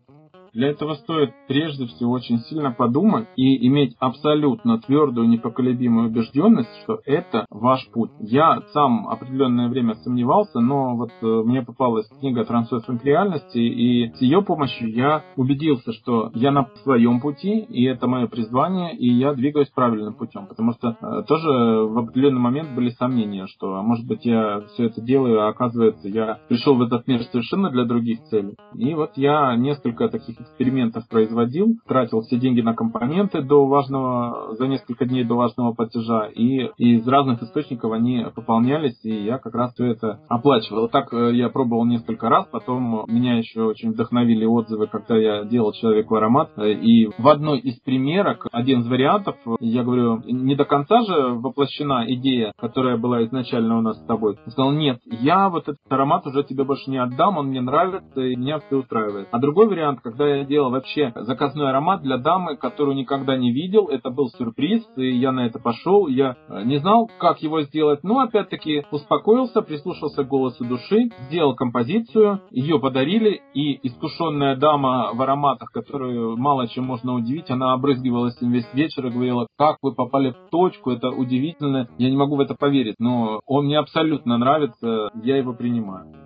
[0.53, 7.01] Для этого стоит прежде всего очень сильно подумать и иметь абсолютно твердую, непоколебимую убежденность, что
[7.05, 8.11] это ваш путь.
[8.21, 14.21] Я сам определенное время сомневался, но вот э, мне попалась книга «Трансферинг реальности», и с
[14.21, 19.35] ее помощью я убедился, что я на своем пути, и это мое призвание, и я
[19.35, 20.47] двигаюсь правильным путем.
[20.47, 24.87] Потому что э, тоже в определенный момент были сомнения, что, а может быть, я все
[24.87, 28.57] это делаю, а оказывается, я пришел в этот мир совершенно для других целей.
[28.75, 34.67] И вот я несколько таких экспериментов производил, тратил все деньги на компоненты до важного, за
[34.67, 39.73] несколько дней до важного платежа, и, из разных источников они пополнялись, и я как раз
[39.75, 40.89] все это оплачивал.
[40.89, 45.73] Так э, я пробовал несколько раз, потом меня еще очень вдохновили отзывы, когда я делал
[45.73, 51.03] человеку аромат, и в одной из примерок, один из вариантов, я говорю, не до конца
[51.03, 54.37] же воплощена идея, которая была изначально у нас с тобой.
[54.45, 58.21] Он сказал, нет, я вот этот аромат уже тебе больше не отдам, он мне нравится,
[58.21, 59.29] и меня все устраивает.
[59.31, 63.89] А другой вариант, когда я делал вообще заказной аромат для дамы, которую никогда не видел,
[63.89, 68.03] это был сюрприз, и я на это пошел, я э, не знал, как его сделать,
[68.03, 75.23] но опять-таки успокоился, прислушался к голосу души, сделал композицию, ее подарили, и искушенная дама в
[75.23, 79.95] ароматах, которую мало чем можно удивить, она обрызгивалась им весь вечер и говорила, как вы
[79.95, 84.39] попали в точку, это удивительно, я не могу в это поверить, но он мне абсолютно
[84.39, 86.18] нравится, я его принимаю.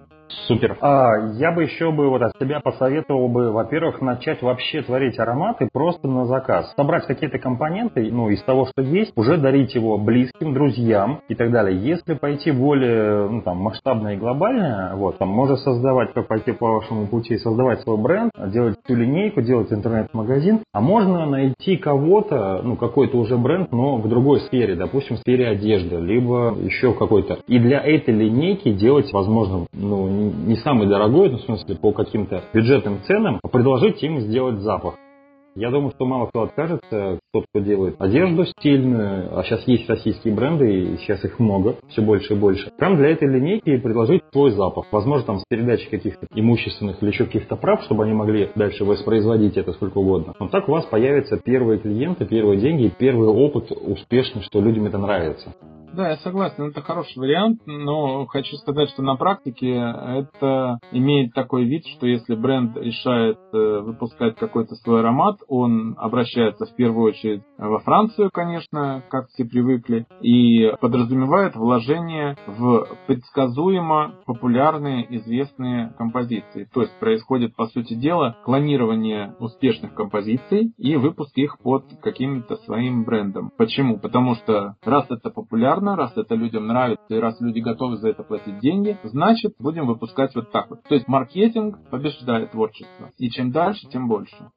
[0.46, 0.76] Супер.
[0.80, 5.68] А, я бы еще бы вот от себя посоветовал бы, во-первых, начать вообще творить ароматы
[5.72, 6.72] просто на заказ.
[6.76, 11.50] Собрать какие-то компоненты, ну, из того, что есть, уже дарить его близким, друзьям и так
[11.50, 11.78] далее.
[11.78, 16.74] Если пойти более, ну, там, масштабно и глобально, вот, там, можно создавать, как пойти по
[16.74, 22.76] вашему пути, создавать свой бренд, делать всю линейку, делать интернет-магазин, а можно найти кого-то, ну,
[22.76, 27.38] какой-то уже бренд, но в другой сфере, допустим, в сфере одежды, либо еще какой-то.
[27.46, 32.42] И для этой линейки делать, возможно, ну, не самый дорогой, ну, в смысле по каким-то
[32.52, 34.94] бюджетным ценам, предложить им сделать запах.
[35.54, 40.34] Я думаю, что мало кто откажется, тот, кто делает одежду стильную, а сейчас есть российские
[40.34, 42.70] бренды, и сейчас их много, все больше и больше.
[42.76, 44.86] Прям для этой линейки предложить свой запах.
[44.92, 49.56] Возможно, там с передачей каких-то имущественных или еще каких-то прав, чтобы они могли дальше воспроизводить
[49.56, 50.34] это сколько угодно.
[50.38, 54.98] Но так у вас появятся первые клиенты, первые деньги, первый опыт успешный, что людям это
[54.98, 55.54] нравится.
[55.94, 61.64] Да, я согласен, это хороший вариант, но хочу сказать, что на практике это имеет такой
[61.64, 67.21] вид, что если бренд решает э, выпускать какой-то свой аромат, он обращается в первую очередь
[67.58, 76.68] во Францию, конечно, как все привыкли, и подразумевает вложение в предсказуемо популярные, известные композиции.
[76.72, 83.04] То есть происходит, по сути дела, клонирование успешных композиций и выпуск их под каким-то своим
[83.04, 83.50] брендом.
[83.56, 83.98] Почему?
[83.98, 88.22] Потому что раз это популярно, раз это людям нравится и раз люди готовы за это
[88.22, 90.82] платить деньги, значит будем выпускать вот так вот.
[90.84, 93.10] То есть маркетинг побеждает творчество.
[93.18, 94.50] И чем дальше, тем больше.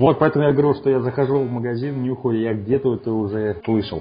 [0.00, 4.00] Вот поэтому я говорю, что я захожу в магазин, нюхаю, я где-то это уже слышал.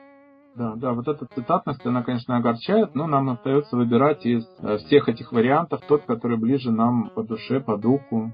[0.56, 5.10] Да, да, вот эта цитатность, она, конечно, огорчает, но нам остается выбирать из э, всех
[5.10, 8.32] этих вариантов тот, который ближе нам по душе, по духу.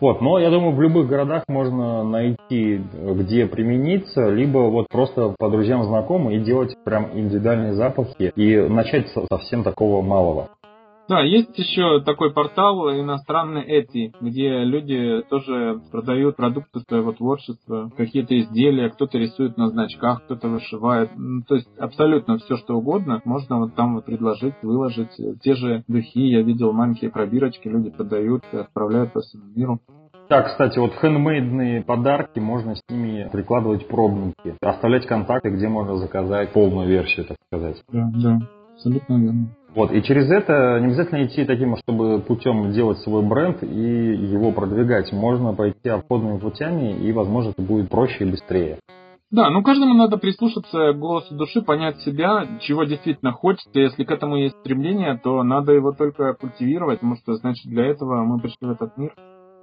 [0.00, 5.48] Вот, но я думаю, в любых городах можно найти, где примениться, либо вот просто по
[5.48, 10.50] друзьям знакомым и делать прям индивидуальные запахи и начать со совсем такого малого.
[11.08, 18.38] Да, есть еще такой портал иностранный Эти, где люди тоже продают продукты своего творчества, какие-то
[18.38, 21.10] изделия, кто-то рисует на значках, кто-то вышивает.
[21.48, 25.16] То есть абсолютно все, что угодно, можно вот там вот предложить, выложить.
[25.42, 29.80] Те же духи, я видел маленькие пробирочки, люди продают, отправляют по всему миру.
[30.28, 36.52] Да, кстати, вот хендмейдные подарки, можно с ними прикладывать пробники, оставлять контакты, где можно заказать
[36.52, 37.82] полную версию, так сказать.
[37.90, 38.38] Да, да,
[38.74, 39.57] абсолютно верно.
[39.74, 44.52] Вот, и через это не обязательно идти таким, чтобы путем делать свой бренд и его
[44.52, 45.12] продвигать.
[45.12, 48.78] Можно пойти обходными путями, и, возможно, это будет проще и быстрее.
[49.30, 53.78] Да, ну каждому надо прислушаться к голосу души, понять себя, чего действительно хочется.
[53.78, 58.24] Если к этому есть стремление, то надо его только культивировать, потому что, значит, для этого
[58.24, 59.12] мы пришли в этот мир.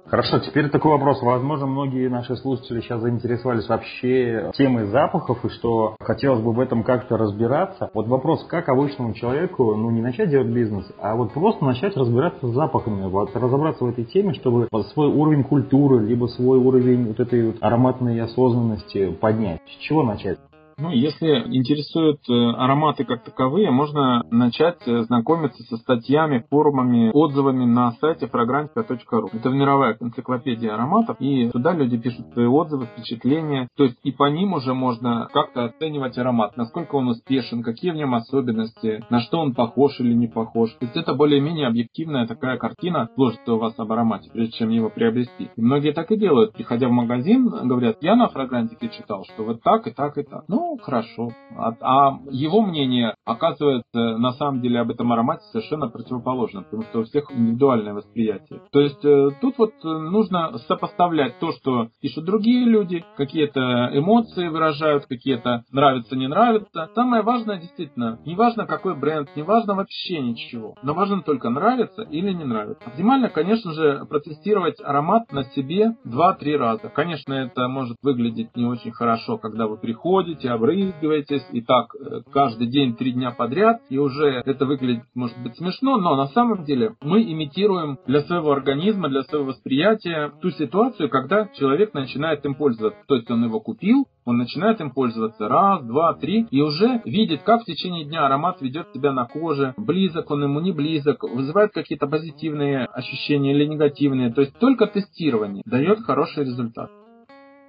[0.08, 1.20] Хорошо, теперь такой вопрос.
[1.20, 6.84] Возможно, многие наши слушатели сейчас заинтересовались вообще темой запахов и что хотелось бы в этом
[6.84, 7.90] как-то разбираться.
[7.92, 12.46] Вот вопрос, как обычному человеку, ну, не начать делать бизнес, а вот просто начать разбираться
[12.46, 17.18] с запахами, вот разобраться в этой теме, чтобы свой уровень культуры, либо свой уровень вот
[17.18, 19.60] этой вот ароматной осознанности поднять.
[19.66, 20.38] С чего начать?
[20.78, 27.64] Ну, если интересуют э, ароматы как таковые, можно начать э, знакомиться со статьями, форумами, отзывами
[27.64, 29.30] на сайте fragrantica.ru.
[29.32, 33.68] Это мировая энциклопедия ароматов, и туда люди пишут свои отзывы, впечатления.
[33.74, 37.96] То есть и по ним уже можно как-то оценивать аромат, насколько он успешен, какие в
[37.96, 40.72] нем особенности, на что он похож или не похож.
[40.72, 44.90] То есть это более-менее объективная такая картина сложится у вас об аромате, прежде чем его
[44.90, 45.48] приобрести.
[45.56, 46.52] И многие так и делают.
[46.52, 50.44] Приходя в магазин, говорят, я на фрагрантике читал, что вот так и так и так.
[50.48, 51.30] Ну, Ну, хорошо.
[51.56, 57.00] А, а его мнение оказывается на самом деле об этом аромате совершенно противоположным, потому что
[57.00, 58.62] у всех индивидуальное восприятие.
[58.72, 65.06] То есть э, тут вот нужно сопоставлять то, что пишут другие люди, какие-то эмоции выражают,
[65.06, 66.90] какие-то нравится, не нравится.
[66.96, 72.02] Самое важное действительно, не важно какой бренд, не важно вообще ничего, но важно только нравится
[72.02, 72.82] или не нравится.
[72.86, 76.88] Оптимально, конечно же, протестировать аромат на себе 2-3 раза.
[76.88, 82.66] Конечно, это может выглядеть не очень хорошо, когда вы приходите, обрызгиваетесь, и так э, каждый
[82.66, 86.94] день, три дня подряд, и уже это выглядит, может быть, смешно, но на самом деле
[87.00, 93.00] мы имитируем для своего организма, для своего восприятия ту ситуацию, когда человек начинает им пользоваться.
[93.06, 97.42] То есть он его купил, он начинает им пользоваться раз, два, три, и уже видит,
[97.42, 101.72] как в течение дня аромат ведет себя на коже, близок он ему, не близок, вызывает
[101.72, 104.32] какие-то позитивные ощущения или негативные.
[104.32, 106.90] То есть только тестирование дает хороший результат.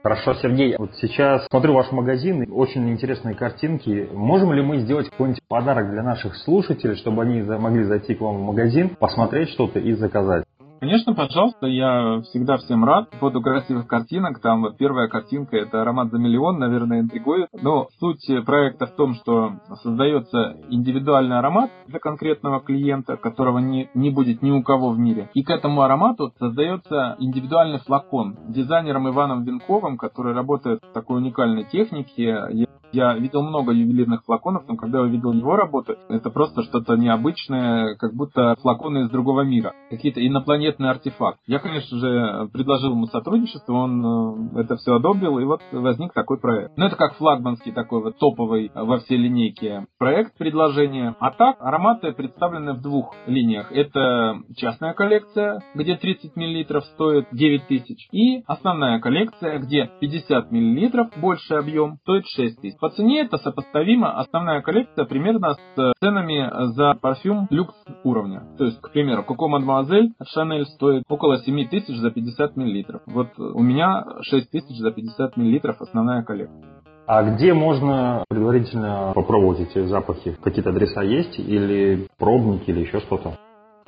[0.07, 4.07] Хорошо, Сергей, вот сейчас смотрю ваш магазин, очень интересные картинки.
[4.13, 8.37] Можем ли мы сделать какой-нибудь подарок для наших слушателей, чтобы они могли зайти к вам
[8.37, 10.45] в магазин, посмотреть что-то и заказать?
[10.79, 13.09] Конечно, пожалуйста, я всегда всем рад.
[13.19, 17.49] По красивых картинок, там вот первая картинка это аромат за миллион, наверное, интригует.
[17.53, 24.11] Но суть проекта в том, что создается индивидуальный аромат для конкретного клиента, которого не, не
[24.11, 25.29] будет ни у кого в мире.
[25.33, 31.63] И к этому аромату создается индивидуальный флакон дизайнером Иваном Венковым, который работает в такой уникальной
[31.63, 32.67] технике.
[32.91, 37.95] Я видел много ювелирных флаконов, но когда я увидел его работу, это просто что-то необычное,
[37.95, 41.41] как будто флаконы из другого мира, какие-то инопланетные артефакты.
[41.47, 46.39] Я, конечно же, предложил ему сотрудничество, он э, это все одобрил, и вот возник такой
[46.39, 46.77] проект.
[46.77, 51.15] Ну, это как флагманский такой вот топовый во всей линейке проект, предложение.
[51.19, 53.71] А так, ароматы представлены в двух линиях.
[53.71, 61.09] Это частная коллекция, где 30 мл стоит 9 тысяч, и основная коллекция, где 50 мл,
[61.17, 62.76] больший объем, стоит 6 тысяч.
[62.79, 67.73] По цене это сопоставимо основная коллекция примерно с ценами за парфюм люкс
[68.03, 68.43] уровня.
[68.57, 72.83] То есть, к примеру, Coco Mademoiselle от Chanel стоит около 7 тысяч за 50 мл.
[73.07, 76.63] Вот у меня 6 тысяч за 50 мл основная коллекция.
[77.07, 80.37] А где можно предварительно попробовать эти запахи?
[80.43, 83.37] Какие-то адреса есть или пробники или еще что-то?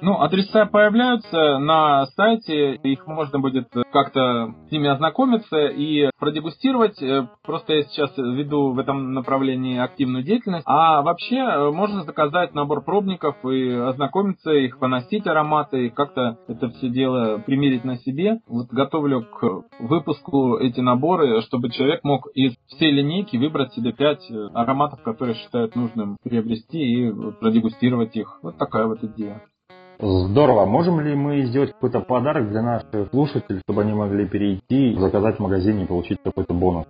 [0.02, 7.02] Ну, адреса появляются на сайте, их можно будет как-то с ними ознакомиться и продегустировать.
[7.02, 10.64] Э, просто я сейчас веду в этом направлении активную деятельность.
[10.66, 16.70] А вообще э, можно заказать набор пробников и ознакомиться, их поносить ароматы, и как-то это
[16.70, 18.40] все дело примерить на себе.
[18.48, 24.30] Вот готовлю к выпуску эти наборы, чтобы человек мог из всей линейки выбрать себе пять
[24.32, 28.40] э, ароматов, которые считают нужным приобрести и продегустировать их.
[28.42, 29.42] Вот такая вот идея.
[30.02, 30.66] Здорово.
[30.66, 35.42] Можем ли мы сделать какой-то подарок для наших слушателей, чтобы они могли перейти, заказать в
[35.42, 36.86] магазине и получить какой-то бонус?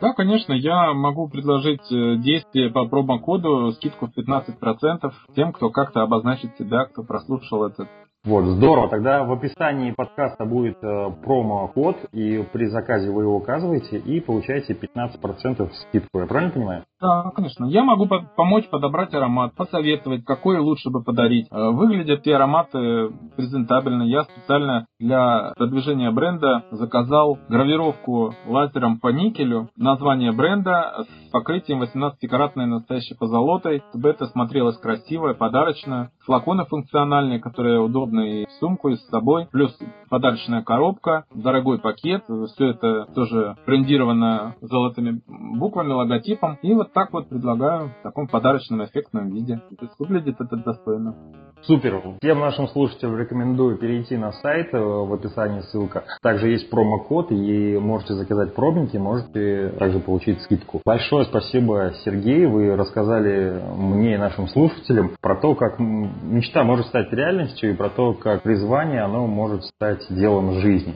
[0.00, 6.02] Да, конечно, я могу предложить э, действие по промокоду, скидку в 15% тем, кто как-то
[6.02, 7.88] обозначит себя, кто прослушал этот
[8.24, 8.88] вот, здорово.
[8.88, 14.74] Тогда в описании подкаста будет э, промокод, и при заказе вы его указываете и получаете
[14.74, 16.18] 15% скидку.
[16.18, 16.84] Я правильно понимаю?
[17.00, 17.66] Да, конечно.
[17.66, 21.46] Я могу по- помочь подобрать аромат, посоветовать, какой лучше бы подарить.
[21.52, 24.02] Э, выглядят те ароматы презентабельно.
[24.02, 32.66] Я специально для продвижения бренда заказал гравировку лазером по никелю, название бренда с покрытием 18-каратной
[32.66, 36.10] настоящей позолотой, чтобы это смотрелось красиво и подарочно.
[36.26, 39.48] Флаконы функциональные, которые удобны в сумку, с собой.
[39.50, 39.76] Плюс
[40.08, 42.24] подарочная коробка, дорогой пакет.
[42.54, 46.58] Все это тоже брендировано золотыми буквами, логотипом.
[46.62, 49.60] И вот так вот предлагаю в таком подарочном эффектном виде.
[49.78, 51.14] То есть выглядит это достойно.
[51.62, 52.00] Супер.
[52.22, 56.04] Всем нашим слушателям рекомендую перейти на сайт, э, в описании ссылка.
[56.22, 60.80] Также есть промокод, и можете заказать пробники, можете также получить скидку.
[60.84, 62.46] Большое спасибо, Сергей.
[62.46, 67.90] Вы рассказали мне и нашим слушателям про то, как мечта может стать реальностью, и про
[67.98, 70.94] то, как призвание оно может стать делом жизни.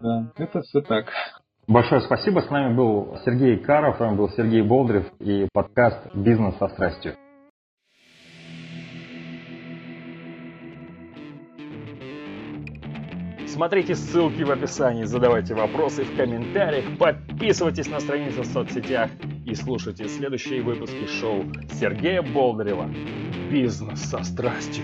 [0.00, 1.06] Да, это все так.
[1.66, 2.42] Большое спасибо.
[2.42, 7.16] С нами был Сергей Каров, с вами был Сергей Болдырев и подкаст «Бизнес со страстью».
[13.54, 19.10] Смотрите ссылки в описании, задавайте вопросы в комментариях, подписывайтесь на страницу в соцсетях
[19.46, 21.44] и слушайте следующие выпуски шоу
[21.78, 22.90] Сергея Болдырева
[23.52, 24.82] «Бизнес со страстью».